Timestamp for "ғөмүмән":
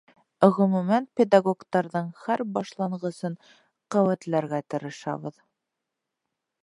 0.59-1.05